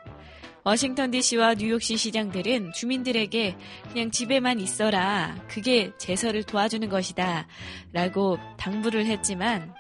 워싱턴 0.64 1.10
DC와 1.10 1.56
뉴욕시 1.56 1.98
시장들은 1.98 2.72
주민들에게 2.72 3.56
그냥 3.92 4.10
집에만 4.10 4.58
있어라. 4.58 5.36
그게 5.48 5.92
제설을 5.98 6.44
도와주는 6.44 6.88
것이다. 6.88 7.46
라고 7.92 8.38
당부를 8.56 9.04
했지만 9.04 9.74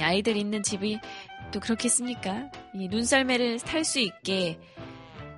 아이들 0.00 0.38
있는 0.38 0.62
집이 0.62 0.98
또 1.54 1.60
그렇겠습니까? 1.60 2.50
이 2.74 2.88
눈썰매를 2.88 3.60
탈 3.60 3.84
수 3.84 4.00
있게 4.00 4.58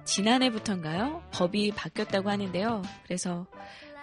지난해부터인가요? 0.06 1.22
법이 1.30 1.72
바뀌었다고 1.72 2.30
하는데요. 2.30 2.80
그래서 3.04 3.46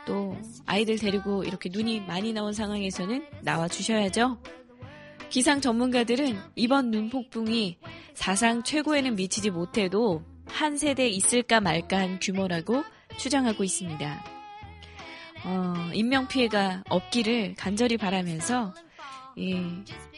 또 0.06 0.38
아이들 0.67 0.99
데리고 0.99 1.43
이렇게 1.43 1.69
눈이 1.71 2.02
많이 2.02 2.32
나온 2.32 2.54
상황에서는 2.54 3.26
나와 3.41 3.67
주셔야죠. 3.67 4.38
기상 5.30 5.60
전문가들은 5.60 6.38
이번 6.56 6.91
눈 6.91 7.10
폭풍이 7.10 7.80
사상 8.13 8.62
최고에는 8.62 9.15
미치지 9.15 9.49
못해도 9.49 10.23
한 10.45 10.78
세대 10.78 11.08
있을까 11.08 11.62
말까 11.62 11.97
한 11.97 12.19
규모라고 12.19 12.84
추정하고 13.17 13.63
있습니다. 13.63 14.23
어, 15.45 15.89
인명 15.93 16.28
피해가 16.28 16.84
없기를 16.89 17.56
간절히 17.58 17.97
바라면서, 17.97 18.76
예, 19.39 19.60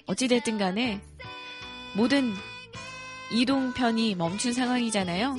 어찌됐든 0.08 0.58
간에 0.58 1.01
모든 1.95 2.34
이동편이 3.31 4.15
멈춘 4.15 4.53
상황이잖아요. 4.53 5.38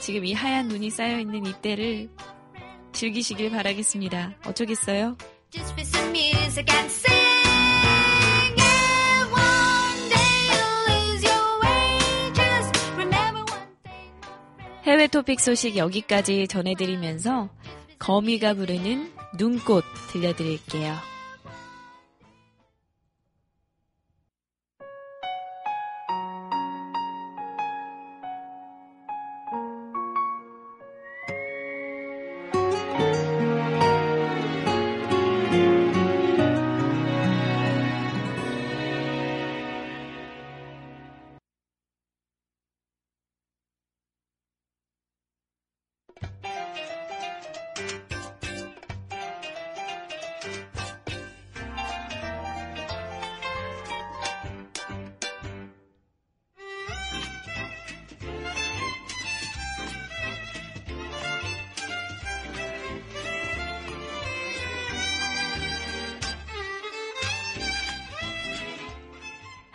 지금 0.00 0.24
이 0.24 0.32
하얀 0.32 0.68
눈이 0.68 0.90
쌓여 0.90 1.18
있는 1.20 1.46
이때를 1.46 2.08
즐기시길 2.92 3.50
바라겠습니다. 3.50 4.34
어쩌겠어요? 4.46 5.16
해외 14.84 15.08
토픽 15.08 15.40
소식 15.40 15.76
여기까지 15.76 16.46
전해드리면서 16.48 17.50
거미가 17.98 18.54
부르는 18.54 19.12
눈꽃 19.36 19.84
들려드릴게요. 20.12 21.15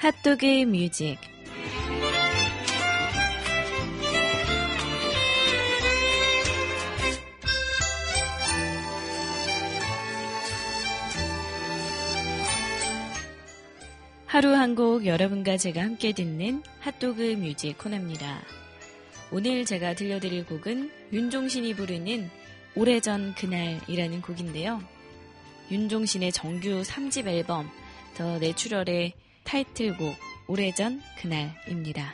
핫도그 0.02 0.66
뮤직 0.66 1.20
하루 14.26 14.56
한 14.56 14.74
곡 14.74 15.06
여러분과 15.06 15.58
제가 15.58 15.84
함께 15.84 16.14
듣는 16.14 16.64
핫도그 16.80 17.22
뮤직 17.38 17.78
코너입니다. 17.78 18.42
오늘 19.32 19.66
제가 19.66 19.94
들려드릴 19.94 20.48
곡은 20.48 20.90
윤종신이 21.14 21.76
부르는 21.76 22.28
오래전 22.74 23.36
그날이라는 23.36 24.24
곡인데요. 24.24 24.82
윤종신의 25.70 26.32
정규 26.32 26.82
3집 26.82 27.28
앨범 27.28 27.70
더 28.16 28.40
내추럴의 28.40 29.14
타이틀곡 29.44 30.16
오래전 30.48 31.02
그날입니다. 31.18 32.14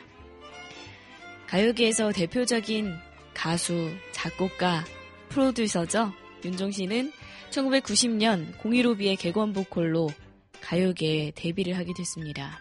가요계에서 1.46 2.12
대표적인 2.12 2.94
가수, 3.34 3.90
작곡가, 4.12 4.84
프로듀서죠. 5.28 6.12
윤종 6.44 6.70
신은 6.70 7.12
1990년 7.50 8.54
015B의 8.58 9.18
객원 9.18 9.52
보컬로 9.52 10.08
가요계에 10.60 11.32
데뷔를 11.34 11.76
하게 11.76 11.92
됐습니다. 11.96 12.60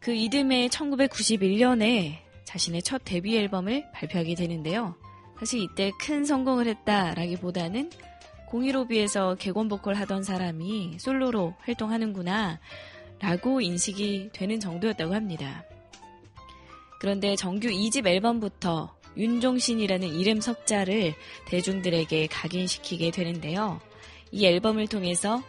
그 0.00 0.14
이듬해 0.14 0.68
1991년에 0.68 2.18
자신의 2.44 2.82
첫 2.82 3.02
데뷔 3.04 3.36
앨범을 3.36 3.92
발표하게 3.92 4.34
되는데요. 4.34 4.96
사실 5.38 5.60
이때 5.60 5.92
큰 6.00 6.24
성공을 6.24 6.66
했다라기보다는 6.66 7.90
015B에서 8.50 9.38
객원 9.38 9.68
보컬 9.68 9.94
하던 9.94 10.22
사람이 10.22 10.96
솔로로 10.98 11.54
활동하는구나 11.60 12.60
라고 13.20 13.60
인식이 13.60 14.30
되는 14.32 14.60
정도였다고 14.60 15.14
합니다. 15.14 15.64
그런데 17.00 17.36
정규 17.36 17.68
2집 17.68 18.06
앨범부터 18.06 18.96
윤종신이라는 19.16 20.08
이름 20.08 20.40
석자를 20.40 21.14
대중들에게 21.46 22.26
각인시키게 22.28 23.10
되는데요. 23.10 23.80
이 24.30 24.46
앨범을 24.46 24.86
통해서 24.86 25.42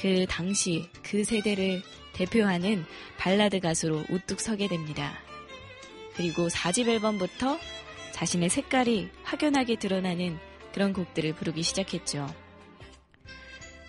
그 0.00 0.26
당시 0.28 0.88
그 1.02 1.24
세대를 1.24 1.82
대표하는 2.12 2.84
발라드 3.16 3.60
가수로 3.60 4.04
우뚝 4.10 4.40
서게 4.40 4.68
됩니다. 4.68 5.18
그리고 6.14 6.48
4집 6.48 6.88
앨범부터 6.88 7.58
자신의 8.12 8.48
색깔이 8.48 9.08
확연하게 9.22 9.76
드러나는 9.76 10.38
그런 10.78 10.92
곡들을 10.92 11.34
부르기 11.34 11.64
시작했죠. 11.64 12.32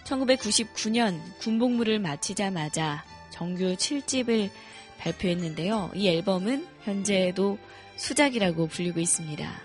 1999년 0.06 1.21
군복무를 1.38 1.99
마치자마자 1.99 3.06
정규 3.30 3.75
7집을 3.75 4.49
발표했는데요. 4.97 5.91
이 5.93 6.08
앨범은 6.08 6.67
현재도 6.82 7.60
수작이라고 7.95 8.65
불리고 8.69 8.99
있습니다. 8.99 9.62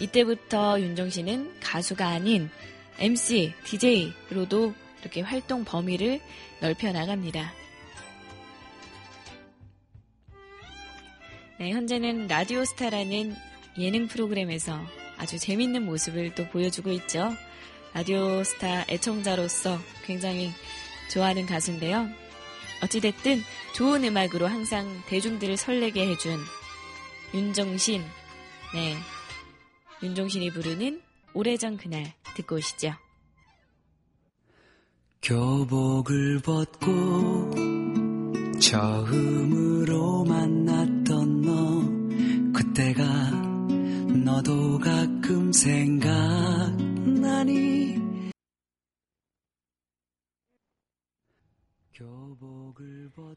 이때부터 0.00 0.78
윤정신은 0.82 1.60
가수가 1.60 2.06
아닌 2.06 2.50
MC, 2.98 3.54
DJ로도 3.64 4.74
이렇게 5.00 5.22
활동 5.22 5.64
범위를 5.64 6.20
넓혀 6.60 6.92
나갑니다. 6.92 7.54
네, 11.58 11.70
현재는 11.70 12.26
라디오스타라는 12.26 13.34
예능 13.78 14.08
프로그램에서 14.08 14.99
아주 15.20 15.38
재밌는 15.38 15.84
모습을 15.84 16.34
또 16.34 16.48
보여주고 16.48 16.90
있죠. 16.92 17.36
라디오스타 17.92 18.86
애청자로서 18.88 19.78
굉장히 20.06 20.50
좋아하는 21.10 21.44
가수인데요. 21.44 22.08
어찌됐든 22.82 23.42
좋은 23.74 24.02
음악으로 24.04 24.46
항상 24.46 25.02
대중들을 25.08 25.58
설레게 25.58 26.08
해준 26.08 26.38
윤종신, 27.34 28.02
네. 28.72 28.96
윤종신이 30.02 30.50
부르는 30.52 31.02
오래전 31.34 31.76
그날 31.76 32.14
듣고 32.34 32.56
오시죠. 32.56 32.94
교복을 35.20 36.40
벗고 36.40 37.50
처음으로 38.58 40.24
만났던 40.24 41.42
너 41.42 42.52
그때가 42.58 43.49
너도 44.24 44.78
가끔 44.78 45.52
생각나니 45.52 46.30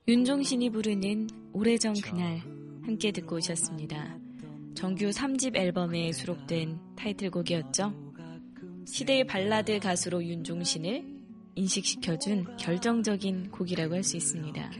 윤종신이 0.07 0.69
부르는 0.69 1.29
오래전 1.53 1.93
그날 2.01 2.39
함께 2.83 3.11
듣고 3.11 3.37
오셨습니다. 3.37 4.17
정규 4.75 5.09
3집 5.09 5.55
앨범에 5.55 6.11
수록된 6.11 6.79
타이틀곡이었죠. 6.95 7.93
시대의 8.85 9.25
발라드 9.25 9.79
가수로 9.79 10.23
윤종신을 10.23 11.05
인식시켜준 11.55 12.57
결정적인 12.57 13.51
곡이라고 13.51 13.93
할 13.95 14.03
수 14.03 14.17
있습니다. 14.17 14.71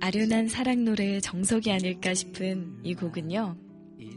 아련한 0.00 0.48
사랑 0.48 0.84
노래의 0.84 1.20
정석이 1.20 1.72
아닐까 1.72 2.14
싶은 2.14 2.80
이 2.84 2.94
곡은요. 2.94 3.67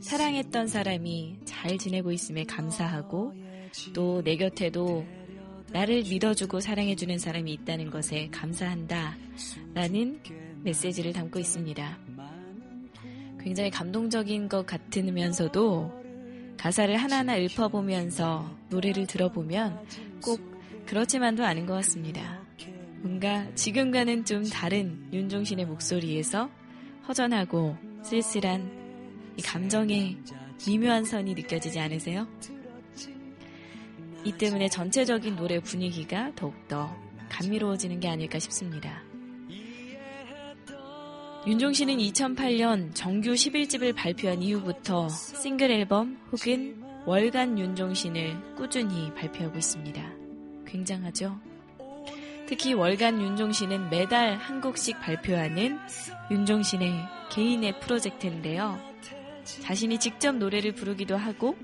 사랑했던 0.02 0.68
사람이 0.68 1.40
잘 1.46 1.78
지내고 1.78 2.12
있음에 2.12 2.44
감사하고 2.44 3.34
또 3.94 4.22
내 4.24 4.36
곁에도 4.36 5.06
나를 5.72 6.04
믿어주고 6.04 6.60
사랑해주는 6.60 7.18
사람이 7.18 7.52
있다는 7.54 7.90
것에 7.90 8.30
감사한다 8.32 9.18
라는 9.74 10.20
메시지를 10.64 11.14
담고 11.14 11.40
있습니다. 11.40 11.98
굉장히 13.40 13.70
감동적인 13.72 14.50
것 14.50 14.66
같으면서도 14.66 16.02
가사를 16.58 16.96
하나하나 16.96 17.38
읊어보면서 17.38 18.58
노래를 18.70 19.08
들어보면 19.08 19.80
꼭 20.22 20.40
그렇지만도 20.86 21.44
않은 21.46 21.66
것 21.66 21.74
같습니다. 21.76 22.44
뭔가 22.98 23.48
지금과는 23.56 24.26
좀 24.26 24.44
다른 24.48 25.08
윤종신의 25.12 25.66
목소리에서 25.66 26.50
허전하고 27.08 27.78
쓸쓸한 28.04 28.81
이 29.38 29.42
감정의 29.42 30.18
미묘한 30.68 31.06
선이 31.06 31.34
느껴지지 31.34 31.80
않으세요? 31.80 32.28
이 34.24 34.32
때문에 34.34 34.70
전체적인 34.70 35.36
노래 35.36 35.60
분위기가 35.60 36.32
더욱더 36.36 36.96
감미로워지는 37.30 38.00
게 38.00 38.08
아닐까 38.08 38.38
싶습니다. 38.40 39.04
윤종 41.48 41.74
신은 41.74 41.98
2008년 41.98 42.94
정규 42.94 43.32
11집을 43.32 43.96
발표한 43.96 44.44
이후부터 44.44 45.10
싱글 45.10 45.72
앨범 45.72 46.20
혹은 46.32 46.84
월간 47.08 47.58
윤종 47.58 47.96
신을 47.96 48.56
꾸준히 48.56 49.12
발표하고 49.16 49.58
있습니다. 49.58 50.14
굉장하죠? 50.68 51.40
특히 52.46 52.74
월간 52.74 53.20
윤종 53.20 53.54
신은 53.54 53.90
매달 53.90 54.36
한 54.36 54.62
곡씩 54.62 55.00
발표하는 55.00 55.80
윤종 56.30 56.62
신의 56.62 56.94
개인의 57.32 57.80
프로젝트인데요. 57.80 58.91
자신이 59.44 60.00
직접 60.00 60.36
노래를 60.36 60.74
부르기도 60.74 61.18
하고 61.18 61.56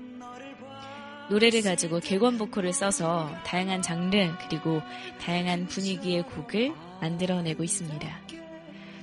노래를 1.30 1.62
가지고 1.62 2.00
객원 2.00 2.38
보컬을 2.38 2.72
써서 2.72 3.30
다양한 3.44 3.82
장르 3.82 4.16
그리고 4.48 4.80
다양한 5.20 5.66
분위기의 5.66 6.22
곡을 6.22 6.72
만들어내고 7.00 7.62
있습니다. 7.64 8.20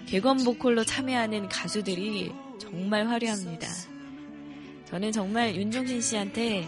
객원 0.07 0.43
보컬로 0.43 0.83
참여하는 0.83 1.49
가수들이 1.49 2.31
정말 2.59 3.07
화려합니다. 3.07 3.67
저는 4.85 5.11
정말 5.11 5.55
윤종신 5.55 6.01
씨한테 6.01 6.67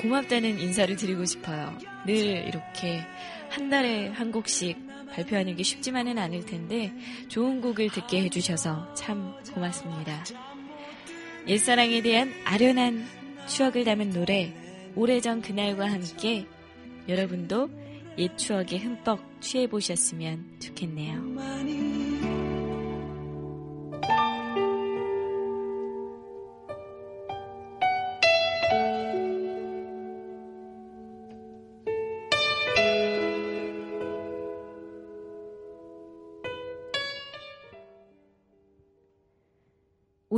고맙다는 0.00 0.60
인사를 0.60 0.94
드리고 0.96 1.24
싶어요. 1.24 1.76
늘 2.06 2.14
이렇게 2.46 3.02
한 3.50 3.68
달에 3.70 4.08
한 4.08 4.30
곡씩 4.30 4.76
발표하는 5.12 5.56
게 5.56 5.62
쉽지만은 5.62 6.18
않을 6.18 6.44
텐데 6.44 6.92
좋은 7.28 7.60
곡을 7.60 7.90
듣게 7.90 8.22
해주셔서 8.22 8.94
참 8.94 9.34
고맙습니다. 9.54 10.24
옛사랑에 11.48 12.02
대한 12.02 12.32
아련한 12.44 13.06
추억을 13.46 13.84
담은 13.84 14.10
노래 14.10 14.52
오래전 14.96 15.42
그날과 15.42 15.90
함께 15.90 16.44
여러분도 17.08 17.70
옛 18.18 18.36
추억에 18.36 18.78
흠뻑 18.78 19.20
취해 19.40 19.68
보셨으면 19.68 20.44
좋겠네요. 20.58 21.85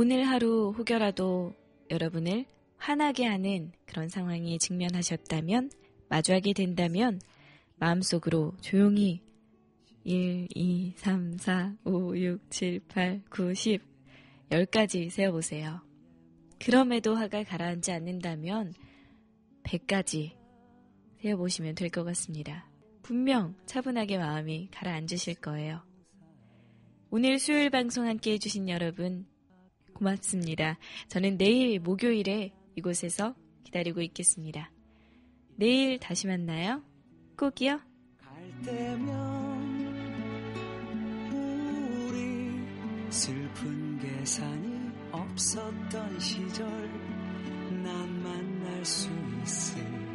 오늘 0.01 0.23
하루 0.23 0.73
혹여라도 0.77 1.53
여러분을 1.89 2.45
화나게 2.77 3.25
하는 3.25 3.73
그런 3.85 4.07
상황에 4.07 4.57
직면하셨다면, 4.57 5.71
마주하게 6.07 6.53
된다면, 6.53 7.19
마음속으로 7.79 8.53
조용히 8.61 9.21
1, 10.05 10.47
2, 10.55 10.93
3, 10.95 11.37
4, 11.37 11.75
5, 11.83 12.17
6, 12.17 12.49
7, 12.49 12.79
8, 12.87 13.23
9, 13.29 13.53
10, 13.53 13.81
10까지 14.49 15.09
세어보세요. 15.09 15.81
그럼에도 16.59 17.15
화가 17.15 17.43
가라앉지 17.43 17.91
않는다면 17.91 18.73
100까지 19.63 20.37
세어보시면 21.21 21.75
될 21.75 21.89
것 21.89 22.05
같습니다. 22.05 22.71
분명 23.01 23.53
차분하게 23.65 24.17
마음이 24.17 24.69
가라앉으실 24.71 25.35
거예요. 25.41 25.81
오늘 27.09 27.37
수요일 27.37 27.69
방송 27.69 28.07
함께 28.07 28.31
해주신 28.31 28.69
여러분 28.69 29.27
고맙습니다. 29.99 30.77
저는 31.09 31.37
내일 31.37 31.79
목요일에 31.79 32.53
이곳에서 32.75 33.35
기다리고 33.63 34.01
있겠습니다. 34.01 34.71
내일 35.55 35.99
다시 35.99 36.25
만나요. 36.27 36.81
꼭이요. 37.37 37.79
갈 38.17 38.61
때면 38.63 39.79
우리 41.33 43.11
슬픈 43.11 43.99
계산이 43.99 44.89
없었던 45.11 46.19
시절 46.19 46.67
난 47.83 48.23
만날 48.23 48.85
수 48.85 49.09
있을 49.43 50.08